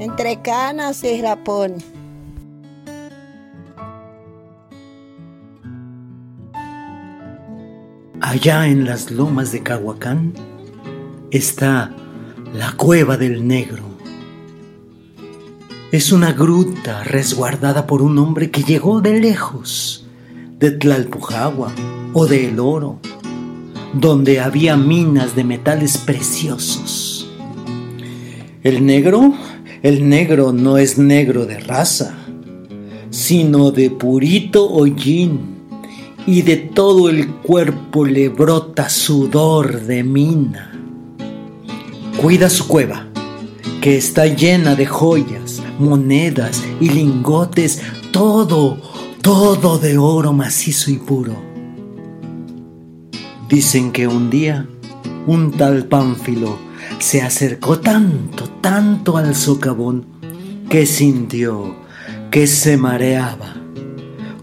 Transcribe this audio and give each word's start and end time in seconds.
entre 0.00 0.40
canas 0.40 1.04
y 1.04 1.20
rapón. 1.20 1.74
Allá 8.22 8.66
en 8.66 8.86
las 8.86 9.10
lomas 9.10 9.52
de 9.52 9.62
Cahuacán 9.62 10.32
está 11.30 11.94
la 12.54 12.72
cueva 12.72 13.18
del 13.18 13.46
negro. 13.46 13.82
Es 15.92 16.12
una 16.12 16.32
gruta 16.32 17.04
resguardada 17.04 17.86
por 17.86 18.00
un 18.00 18.18
hombre 18.18 18.50
que 18.50 18.62
llegó 18.62 19.02
de 19.02 19.20
lejos, 19.20 20.06
de 20.58 20.70
Tlalpujagua 20.70 21.72
o 22.14 22.26
de 22.26 22.48
El 22.48 22.58
Oro, 22.58 23.00
donde 23.92 24.40
había 24.40 24.76
minas 24.76 25.36
de 25.36 25.44
metales 25.44 25.98
preciosos. 25.98 27.28
El 28.62 28.84
negro, 28.86 29.34
el 29.82 30.08
negro 30.08 30.52
no 30.52 30.76
es 30.76 30.98
negro 30.98 31.46
de 31.46 31.58
raza, 31.58 32.14
sino 33.10 33.70
de 33.70 33.90
purito 33.90 34.68
hollín, 34.68 35.58
y 36.26 36.42
de 36.42 36.56
todo 36.56 37.08
el 37.08 37.28
cuerpo 37.28 38.04
le 38.04 38.28
brota 38.28 38.90
sudor 38.90 39.80
de 39.80 40.04
mina. 40.04 40.78
Cuida 42.20 42.50
su 42.50 42.68
cueva, 42.68 43.06
que 43.80 43.96
está 43.96 44.26
llena 44.26 44.74
de 44.74 44.84
joyas, 44.84 45.62
monedas 45.78 46.62
y 46.78 46.90
lingotes, 46.90 47.80
todo, 48.12 48.78
todo 49.22 49.78
de 49.78 49.96
oro 49.96 50.34
macizo 50.34 50.90
y 50.90 50.96
puro. 50.96 51.34
Dicen 53.48 53.90
que 53.90 54.06
un 54.06 54.28
día 54.28 54.68
un 55.26 55.52
tal 55.52 55.86
Pánfilo 55.86 56.69
se 56.98 57.22
acercó 57.22 57.80
tanto, 57.80 58.48
tanto 58.60 59.16
al 59.16 59.34
socavón 59.34 60.06
que 60.68 60.86
sintió 60.86 61.76
que 62.30 62.46
se 62.46 62.76
mareaba, 62.76 63.56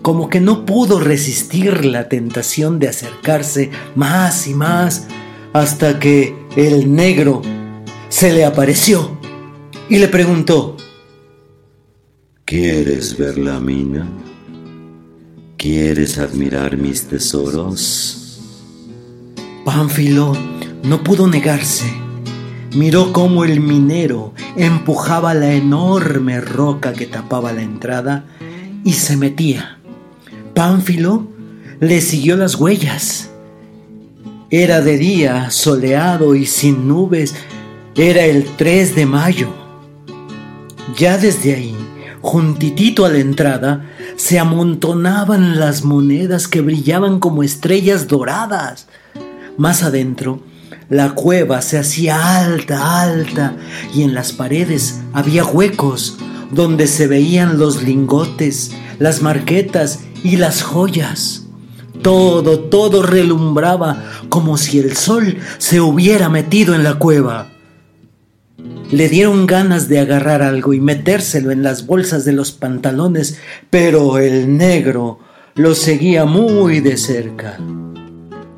como 0.01 0.29
que 0.29 0.41
no 0.41 0.65
pudo 0.65 0.99
resistir 0.99 1.85
la 1.85 2.09
tentación 2.09 2.79
de 2.79 2.89
acercarse 2.89 3.71
más 3.95 4.47
y 4.47 4.53
más 4.53 5.07
hasta 5.53 5.99
que 5.99 6.35
el 6.55 6.93
negro 6.93 7.41
se 8.09 8.33
le 8.33 8.45
apareció 8.45 9.17
y 9.89 9.99
le 9.99 10.07
preguntó, 10.07 10.75
¿Quieres 12.45 13.17
ver 13.17 13.37
la 13.37 13.59
mina? 13.59 14.07
¿Quieres 15.57 16.17
admirar 16.17 16.77
mis 16.77 17.07
tesoros? 17.07 18.39
Pánfilo 19.65 20.33
no 20.83 21.03
pudo 21.03 21.27
negarse. 21.27 22.06
Miró 22.75 23.13
cómo 23.13 23.45
el 23.45 23.59
minero 23.59 24.33
empujaba 24.55 25.33
la 25.33 25.53
enorme 25.53 26.41
roca 26.41 26.93
que 26.93 27.05
tapaba 27.05 27.53
la 27.53 27.61
entrada 27.61 28.25
y 28.83 28.93
se 28.93 29.15
metía. 29.15 29.79
Pánfilo 30.53 31.27
le 31.79 32.01
siguió 32.01 32.35
las 32.35 32.55
huellas. 32.55 33.29
Era 34.49 34.81
de 34.81 34.97
día, 34.97 35.49
soleado 35.51 36.35
y 36.35 36.45
sin 36.45 36.87
nubes. 36.87 37.35
Era 37.95 38.25
el 38.25 38.45
3 38.57 38.95
de 38.95 39.05
mayo. 39.05 39.49
Ya 40.97 41.17
desde 41.17 41.55
ahí, 41.55 41.75
juntitito 42.21 43.05
a 43.05 43.09
la 43.09 43.19
entrada, 43.19 43.85
se 44.15 44.39
amontonaban 44.39 45.59
las 45.59 45.83
monedas 45.83 46.47
que 46.47 46.61
brillaban 46.61 47.19
como 47.19 47.43
estrellas 47.43 48.07
doradas. 48.07 48.87
Más 49.57 49.83
adentro, 49.83 50.41
la 50.89 51.11
cueva 51.15 51.61
se 51.61 51.77
hacía 51.77 52.39
alta, 52.39 53.01
alta, 53.01 53.57
y 53.93 54.03
en 54.03 54.13
las 54.13 54.31
paredes 54.31 55.01
había 55.13 55.45
huecos 55.45 56.17
donde 56.51 56.87
se 56.87 57.07
veían 57.07 57.59
los 57.59 57.83
lingotes, 57.83 58.71
las 58.99 59.21
marquetas 59.21 59.99
y 60.23 60.37
las 60.37 60.61
joyas. 60.61 61.43
Todo, 62.01 62.59
todo 62.59 63.03
relumbraba 63.03 64.03
como 64.29 64.57
si 64.57 64.79
el 64.79 64.95
sol 64.95 65.37
se 65.57 65.81
hubiera 65.81 66.29
metido 66.29 66.73
en 66.73 66.83
la 66.83 66.95
cueva. 66.95 67.49
Le 68.91 69.09
dieron 69.09 69.45
ganas 69.45 69.89
de 69.89 69.99
agarrar 69.99 70.41
algo 70.41 70.73
y 70.73 70.79
metérselo 70.79 71.51
en 71.51 71.63
las 71.63 71.85
bolsas 71.85 72.23
de 72.23 72.31
los 72.31 72.53
pantalones, 72.53 73.37
pero 73.69 74.19
el 74.19 74.57
negro 74.57 75.19
lo 75.55 75.75
seguía 75.75 76.23
muy 76.23 76.79
de 76.79 76.95
cerca. 76.95 77.57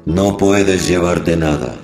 No 0.06 0.38
puedes 0.38 0.88
llevarte 0.88 1.35
nada. 1.35 1.75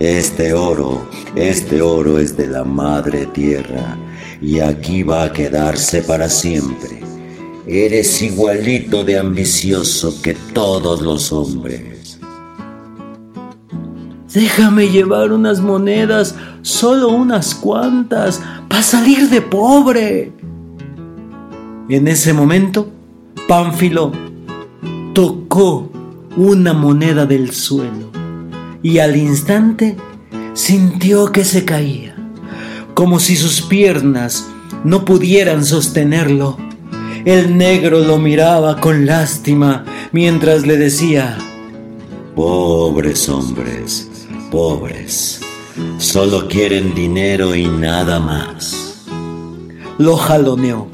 Este 0.00 0.54
oro, 0.54 1.06
este 1.36 1.82
oro 1.82 2.18
es 2.18 2.34
de 2.34 2.46
la 2.46 2.64
madre 2.64 3.26
tierra 3.26 3.98
y 4.40 4.58
aquí 4.58 5.02
va 5.02 5.24
a 5.24 5.32
quedarse 5.34 6.00
para 6.00 6.30
siempre. 6.30 7.00
Eres 7.66 8.22
igualito 8.22 9.04
de 9.04 9.18
ambicioso 9.18 10.22
que 10.22 10.32
todos 10.54 11.02
los 11.02 11.30
hombres. 11.32 12.18
Déjame 14.32 14.88
llevar 14.88 15.32
unas 15.32 15.60
monedas, 15.60 16.34
solo 16.62 17.08
unas 17.10 17.54
cuantas, 17.54 18.40
para 18.70 18.82
salir 18.82 19.28
de 19.28 19.42
pobre. 19.42 20.32
En 21.90 22.08
ese 22.08 22.32
momento, 22.32 22.88
Pánfilo 23.46 24.12
tocó 25.12 25.90
una 26.38 26.72
moneda 26.72 27.26
del 27.26 27.50
suelo 27.50 28.19
y 28.82 28.98
al 28.98 29.16
instante 29.16 29.96
sintió 30.54 31.32
que 31.32 31.44
se 31.44 31.64
caía, 31.64 32.16
como 32.94 33.20
si 33.20 33.36
sus 33.36 33.62
piernas 33.62 34.46
no 34.84 35.04
pudieran 35.04 35.64
sostenerlo. 35.64 36.56
El 37.24 37.58
negro 37.58 38.00
lo 38.00 38.18
miraba 38.18 38.80
con 38.80 39.04
lástima 39.04 39.84
mientras 40.12 40.66
le 40.66 40.76
decía, 40.76 41.36
Pobres 42.34 43.28
hombres, 43.28 44.08
pobres, 44.50 45.40
solo 45.98 46.48
quieren 46.48 46.94
dinero 46.94 47.54
y 47.54 47.66
nada 47.66 48.18
más. 48.20 49.04
Lo 49.98 50.16
jaloneó 50.16 50.88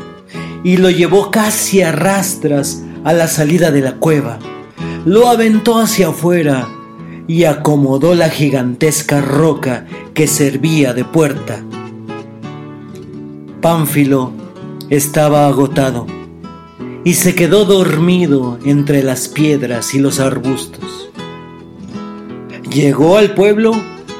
y 0.64 0.78
lo 0.78 0.90
llevó 0.90 1.30
casi 1.30 1.82
a 1.82 1.92
rastras 1.92 2.82
a 3.04 3.12
la 3.12 3.28
salida 3.28 3.70
de 3.70 3.82
la 3.82 3.96
cueva. 3.96 4.40
Lo 5.04 5.28
aventó 5.28 5.78
hacia 5.78 6.08
afuera 6.08 6.66
y 7.28 7.44
acomodó 7.44 8.14
la 8.14 8.28
gigantesca 8.28 9.20
roca 9.20 9.86
que 10.14 10.26
servía 10.26 10.94
de 10.94 11.04
puerta. 11.04 11.62
Pánfilo 13.60 14.32
estaba 14.90 15.48
agotado 15.48 16.06
y 17.04 17.14
se 17.14 17.34
quedó 17.34 17.64
dormido 17.64 18.58
entre 18.64 19.02
las 19.02 19.28
piedras 19.28 19.94
y 19.94 19.98
los 19.98 20.20
arbustos. 20.20 21.10
Llegó 22.70 23.16
al 23.16 23.34
pueblo 23.34 23.72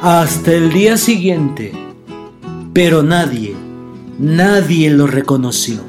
hasta 0.02 0.52
el 0.52 0.72
día 0.72 0.96
siguiente, 0.96 1.72
pero 2.72 3.02
nadie, 3.02 3.54
nadie 4.18 4.90
lo 4.90 5.06
reconoció. 5.06 5.80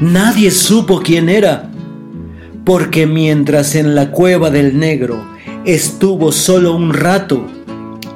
Nadie 0.00 0.50
supo 0.50 1.00
quién 1.02 1.28
era, 1.28 1.70
porque 2.64 3.06
mientras 3.06 3.74
en 3.74 3.94
la 3.94 4.10
cueva 4.10 4.50
del 4.50 4.78
negro 4.78 5.24
estuvo 5.68 6.32
solo 6.32 6.74
un 6.74 6.94
rato, 6.94 7.44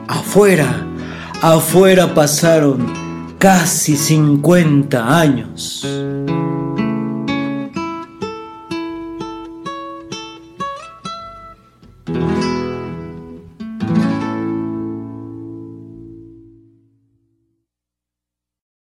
afuera, 0.08 0.86
afuera 1.42 2.14
pasaron 2.14 2.90
casi 3.38 3.94
50 3.94 5.20
años. 5.20 5.86